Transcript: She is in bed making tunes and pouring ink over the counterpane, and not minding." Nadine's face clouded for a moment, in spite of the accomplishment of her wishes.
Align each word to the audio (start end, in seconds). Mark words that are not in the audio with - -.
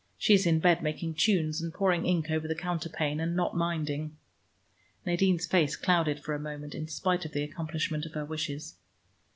She 0.17 0.33
is 0.33 0.47
in 0.47 0.57
bed 0.57 0.81
making 0.81 1.13
tunes 1.13 1.61
and 1.61 1.71
pouring 1.71 2.07
ink 2.07 2.31
over 2.31 2.47
the 2.47 2.55
counterpane, 2.55 3.19
and 3.19 3.35
not 3.35 3.55
minding." 3.55 4.17
Nadine's 5.05 5.45
face 5.45 5.75
clouded 5.75 6.21
for 6.23 6.33
a 6.33 6.39
moment, 6.39 6.73
in 6.73 6.87
spite 6.87 7.23
of 7.23 7.33
the 7.33 7.43
accomplishment 7.43 8.07
of 8.07 8.13
her 8.13 8.25
wishes. 8.25 8.77